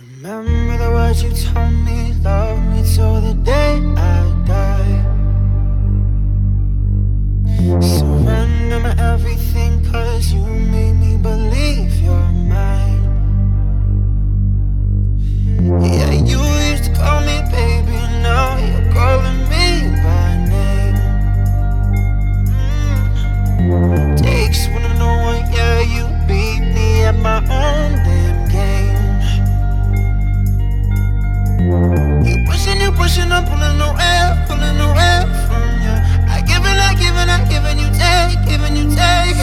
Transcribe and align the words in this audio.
Remember 0.00 0.78
the 0.78 0.90
words 0.92 1.24
you 1.24 1.30
told 1.30 1.72
me, 1.72 2.12
love 2.22 2.62
me 2.70 2.84
till 2.94 3.20
the 3.20 3.34
day 3.34 3.82
I 3.96 4.32
die. 4.46 5.02
Surrender 7.80 8.78
my 8.78 8.94
everything, 9.12 9.84
cause 9.90 10.32
you 10.32 10.44
pulling 33.58 33.78
no 33.78 33.90
air, 33.98 34.44
pulling 34.46 34.76
no 34.78 34.94
air 34.94 35.26
from 35.46 35.82
you. 35.82 35.94
I 36.30 36.40
give 36.46 36.62
and 36.64 36.80
I 36.80 36.94
give 36.94 37.16
and 37.16 37.30
I 37.30 37.38
give 37.48 37.64
and 37.64 37.80
you 37.80 37.90
take, 37.90 38.38
give 38.46 38.62
and 38.62 38.76
you 38.78 38.86
take. 38.94 39.36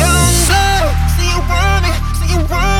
Young 0.00 0.32
love, 0.48 0.96
see 1.16 1.28
you 1.28 1.40
want 1.44 1.84
me, 1.84 1.92
see 2.18 2.32
you 2.32 2.40
want 2.48 2.79